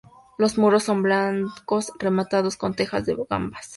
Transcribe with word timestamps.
Los 0.39 0.57
muros 0.57 0.83
son 0.85 1.03
blancos, 1.03 1.91
rematados 1.99 2.57
con 2.57 2.73
tejas 2.73 3.05
de 3.05 3.15
gambas. 3.29 3.69